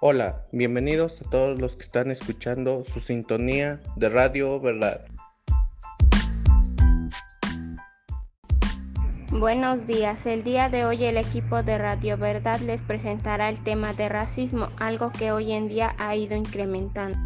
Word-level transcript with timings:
Hola, 0.00 0.46
bienvenidos 0.52 1.22
a 1.22 1.24
todos 1.28 1.60
los 1.60 1.74
que 1.74 1.82
están 1.82 2.12
escuchando 2.12 2.84
su 2.84 3.00
sintonía 3.00 3.80
de 3.96 4.08
Radio 4.08 4.60
Verdad. 4.60 5.04
Buenos 9.32 9.88
días, 9.88 10.24
el 10.26 10.44
día 10.44 10.68
de 10.68 10.84
hoy 10.84 11.04
el 11.04 11.16
equipo 11.16 11.64
de 11.64 11.78
Radio 11.78 12.16
Verdad 12.16 12.60
les 12.60 12.82
presentará 12.82 13.48
el 13.48 13.60
tema 13.64 13.92
de 13.92 14.08
racismo, 14.08 14.68
algo 14.78 15.10
que 15.10 15.32
hoy 15.32 15.50
en 15.50 15.66
día 15.66 15.96
ha 15.98 16.14
ido 16.14 16.36
incrementando. 16.36 17.18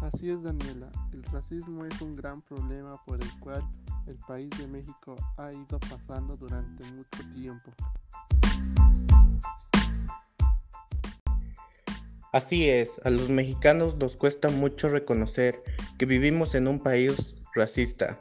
Así 0.00 0.30
es 0.30 0.42
Daniela, 0.42 0.90
el 1.12 1.22
racismo 1.22 1.84
es 1.84 2.00
un 2.02 2.16
gran 2.16 2.42
problema 2.42 3.00
por 3.06 3.22
el 3.22 3.38
cual 3.38 3.62
el 4.08 4.16
país 4.26 4.50
de 4.58 4.66
México 4.66 5.14
ha 5.36 5.52
ido 5.52 5.78
pasando 5.78 6.34
durante 6.34 6.82
mucho 6.90 7.32
tiempo. 7.34 7.70
Así 12.32 12.68
es, 12.68 13.00
a 13.04 13.10
los 13.10 13.30
mexicanos 13.30 13.96
nos 13.96 14.16
cuesta 14.16 14.50
mucho 14.50 14.88
reconocer 14.88 15.62
que 15.98 16.04
vivimos 16.04 16.54
en 16.54 16.68
un 16.68 16.78
país 16.78 17.34
racista. 17.54 18.20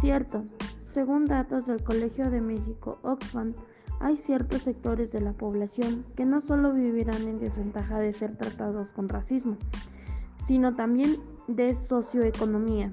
Cierto, 0.00 0.44
según 0.84 1.26
datos 1.26 1.66
del 1.66 1.84
Colegio 1.84 2.30
de 2.30 2.40
México, 2.40 2.98
Oxfam, 3.02 3.54
hay 4.00 4.16
ciertos 4.16 4.62
sectores 4.62 5.12
de 5.12 5.20
la 5.20 5.32
población 5.32 6.06
que 6.16 6.24
no 6.24 6.40
solo 6.40 6.72
vivirán 6.72 7.28
en 7.28 7.38
desventaja 7.38 7.98
de 7.98 8.12
ser 8.12 8.36
tratados 8.36 8.90
con 8.92 9.08
racismo, 9.08 9.56
sino 10.46 10.74
también 10.74 11.18
de 11.48 11.74
socioeconomía. 11.74 12.92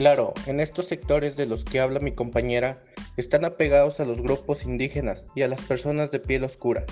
Claro, 0.00 0.32
en 0.46 0.60
estos 0.60 0.86
sectores 0.86 1.36
de 1.36 1.44
los 1.44 1.66
que 1.66 1.78
habla 1.78 2.00
mi 2.00 2.12
compañera, 2.12 2.80
están 3.18 3.44
apegados 3.44 4.00
a 4.00 4.06
los 4.06 4.22
grupos 4.22 4.64
indígenas 4.64 5.26
y 5.34 5.42
a 5.42 5.48
las 5.48 5.60
personas 5.60 6.10
de 6.10 6.20
piel 6.20 6.42
oscura. 6.42 6.86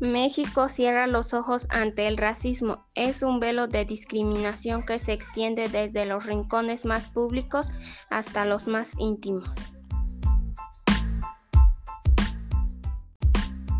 México 0.00 0.68
cierra 0.68 1.06
los 1.06 1.32
ojos 1.32 1.66
ante 1.70 2.06
el 2.08 2.18
racismo. 2.18 2.84
Es 2.94 3.22
un 3.22 3.40
velo 3.40 3.68
de 3.68 3.86
discriminación 3.86 4.84
que 4.84 4.98
se 4.98 5.14
extiende 5.14 5.70
desde 5.70 6.04
los 6.04 6.26
rincones 6.26 6.84
más 6.84 7.08
públicos 7.08 7.72
hasta 8.10 8.44
los 8.44 8.66
más 8.66 8.92
íntimos. 8.98 9.48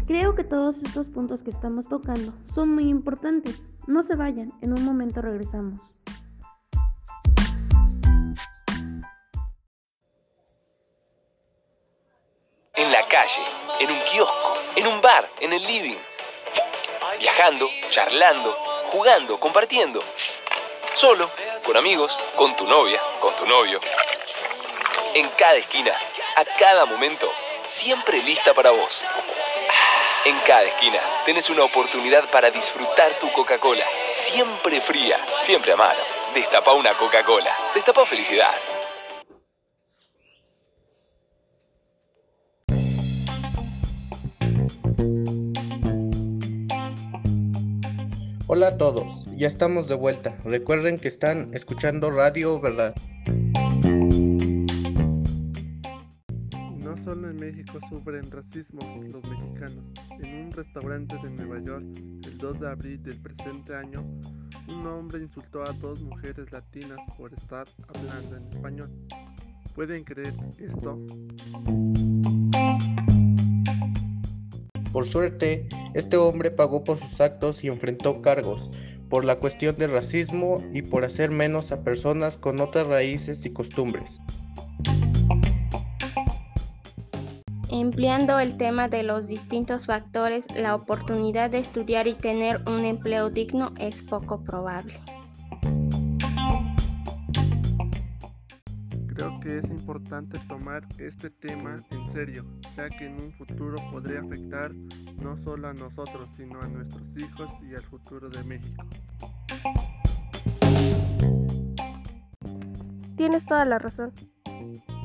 Creo 0.06 0.34
que 0.34 0.44
todos 0.44 0.78
estos 0.78 1.08
puntos 1.08 1.42
que 1.42 1.50
estamos 1.50 1.90
tocando 1.90 2.32
son 2.54 2.74
muy 2.74 2.88
importantes. 2.88 3.73
No 3.86 4.02
se 4.02 4.14
vayan, 4.16 4.52
en 4.62 4.72
un 4.72 4.84
momento 4.84 5.20
regresamos. 5.20 5.80
En 12.74 12.90
la 12.90 13.06
calle, 13.06 13.42
en 13.80 13.90
un 13.90 13.98
kiosco, 14.10 14.54
en 14.76 14.86
un 14.86 15.00
bar, 15.00 15.24
en 15.40 15.52
el 15.52 15.64
living 15.64 15.96
viajando, 17.18 17.70
charlando, 17.90 18.52
jugando, 18.86 19.38
compartiendo. 19.38 20.02
Solo, 20.94 21.30
con 21.64 21.76
amigos, 21.76 22.16
con 22.36 22.54
tu 22.56 22.66
novia, 22.66 23.00
con 23.20 23.34
tu 23.36 23.46
novio. 23.46 23.80
En 25.14 25.28
cada 25.30 25.54
esquina, 25.54 25.92
a 26.36 26.44
cada 26.58 26.86
momento, 26.86 27.30
siempre 27.66 28.22
lista 28.22 28.54
para 28.54 28.70
vos. 28.70 29.04
En 30.26 30.36
cada 30.46 30.62
esquina 30.62 31.00
tenés 31.26 31.50
una 31.50 31.64
oportunidad 31.64 32.30
para 32.30 32.50
disfrutar 32.50 33.12
tu 33.20 33.30
Coca-Cola. 33.32 33.84
Siempre 34.10 34.80
fría, 34.80 35.18
siempre 35.42 35.72
a 35.72 35.76
mano. 35.76 36.00
Destapa 36.32 36.72
una 36.72 36.94
Coca-Cola. 36.94 37.50
Destapa 37.74 38.06
felicidad. 38.06 38.54
Hola 48.46 48.68
a 48.68 48.78
todos, 48.78 49.24
ya 49.32 49.46
estamos 49.46 49.88
de 49.88 49.96
vuelta. 49.96 50.38
Recuerden 50.44 50.98
que 50.98 51.08
están 51.08 51.50
escuchando 51.52 52.10
Radio 52.10 52.58
Verdad. 52.60 52.94
México 57.54 57.78
sufren 57.88 58.28
racismo 58.32 58.80
los 59.12 59.22
mexicanos. 59.22 59.84
En 60.20 60.46
un 60.46 60.50
restaurante 60.50 61.14
de 61.22 61.30
Nueva 61.30 61.60
York, 61.64 61.84
el 62.26 62.36
2 62.36 62.60
de 62.60 62.68
abril 62.68 63.02
del 63.04 63.16
presente 63.18 63.76
año, 63.76 64.04
un 64.66 64.84
hombre 64.88 65.22
insultó 65.22 65.62
a 65.62 65.72
dos 65.72 66.00
mujeres 66.02 66.50
latinas 66.50 66.98
por 67.16 67.32
estar 67.32 67.64
hablando 67.86 68.36
en 68.38 68.52
español. 68.52 68.90
¿Pueden 69.72 70.02
creer 70.02 70.34
esto? 70.58 70.98
Por 74.92 75.06
suerte, 75.06 75.68
este 75.94 76.16
hombre 76.16 76.50
pagó 76.50 76.82
por 76.82 76.98
sus 76.98 77.20
actos 77.20 77.62
y 77.62 77.68
enfrentó 77.68 78.20
cargos 78.20 78.72
por 79.08 79.24
la 79.24 79.36
cuestión 79.36 79.76
de 79.76 79.86
racismo 79.86 80.60
y 80.72 80.82
por 80.82 81.04
hacer 81.04 81.30
menos 81.30 81.70
a 81.70 81.84
personas 81.84 82.36
con 82.36 82.60
otras 82.60 82.88
raíces 82.88 83.46
y 83.46 83.52
costumbres. 83.52 84.20
Empleando 87.84 88.38
el 88.38 88.56
tema 88.56 88.88
de 88.88 89.02
los 89.02 89.28
distintos 89.28 89.84
factores, 89.84 90.46
la 90.56 90.74
oportunidad 90.74 91.50
de 91.50 91.58
estudiar 91.58 92.06
y 92.06 92.14
tener 92.14 92.62
un 92.66 92.82
empleo 92.82 93.28
digno 93.28 93.74
es 93.78 94.02
poco 94.02 94.42
probable. 94.42 94.94
Creo 99.14 99.38
que 99.40 99.58
es 99.58 99.68
importante 99.68 100.38
tomar 100.48 100.88
este 100.96 101.28
tema 101.28 101.76
en 101.90 102.12
serio, 102.14 102.46
ya 102.74 102.88
que 102.88 103.04
en 103.04 103.20
un 103.20 103.30
futuro 103.34 103.76
podría 103.92 104.20
afectar 104.20 104.72
no 105.22 105.36
solo 105.44 105.68
a 105.68 105.74
nosotros, 105.74 106.30
sino 106.38 106.62
a 106.62 106.66
nuestros 106.66 107.02
hijos 107.18 107.50
y 107.70 107.74
al 107.74 107.82
futuro 107.82 108.30
de 108.30 108.44
México. 108.44 108.82
Tienes 113.14 113.44
toda 113.44 113.66
la 113.66 113.78
razón. 113.78 114.10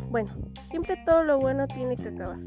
Bueno, 0.10 0.30
siempre 0.72 0.96
todo 1.06 1.24
lo 1.24 1.40
bueno 1.40 1.68
tiene 1.68 1.98
que 1.98 2.08
acabar. 2.08 2.40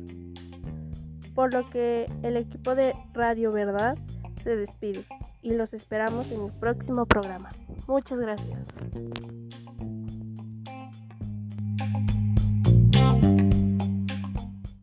Por 1.35 1.53
lo 1.53 1.69
que 1.71 2.07
el 2.23 2.37
equipo 2.37 2.75
de 2.75 2.95
Radio 3.15 3.53
Verdad 3.53 3.97
se 4.43 4.57
despide 4.57 5.05
y 5.43 5.55
los 5.55 5.75
esperamos 5.75 6.31
en 6.31 6.45
el 6.47 6.53
próximo 6.53 7.07
programa. 7.07 7.51
Muchas 7.87 8.19
gracias. 8.19 8.59